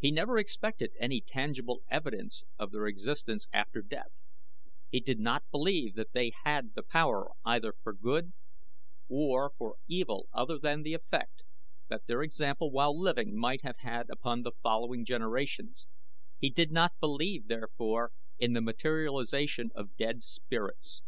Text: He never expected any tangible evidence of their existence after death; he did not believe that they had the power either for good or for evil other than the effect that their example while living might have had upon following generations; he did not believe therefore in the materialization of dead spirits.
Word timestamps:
He 0.00 0.10
never 0.10 0.38
expected 0.38 0.90
any 0.98 1.20
tangible 1.20 1.84
evidence 1.88 2.42
of 2.58 2.72
their 2.72 2.88
existence 2.88 3.46
after 3.52 3.80
death; 3.80 4.10
he 4.90 4.98
did 4.98 5.20
not 5.20 5.48
believe 5.52 5.94
that 5.94 6.10
they 6.10 6.32
had 6.42 6.74
the 6.74 6.82
power 6.82 7.30
either 7.44 7.72
for 7.80 7.92
good 7.92 8.32
or 9.08 9.52
for 9.56 9.76
evil 9.86 10.26
other 10.32 10.58
than 10.58 10.82
the 10.82 10.94
effect 10.94 11.44
that 11.86 12.06
their 12.06 12.22
example 12.22 12.72
while 12.72 12.98
living 12.98 13.38
might 13.38 13.62
have 13.62 13.78
had 13.78 14.10
upon 14.10 14.42
following 14.64 15.04
generations; 15.04 15.86
he 16.40 16.50
did 16.50 16.72
not 16.72 16.98
believe 16.98 17.46
therefore 17.46 18.10
in 18.40 18.54
the 18.54 18.60
materialization 18.60 19.70
of 19.76 19.94
dead 19.96 20.24
spirits. 20.24 21.00